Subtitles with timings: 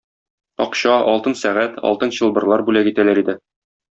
[0.63, 3.37] Акча, алтын сәгать, алтын чылбырлар бүләк итәләр иде.